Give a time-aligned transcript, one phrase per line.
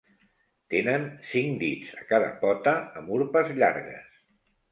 [0.73, 1.03] Tenen
[1.33, 4.19] cinc dits, a cada pota, amb urpes llargues.